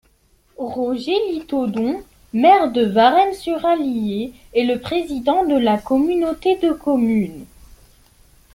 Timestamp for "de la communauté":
5.45-6.57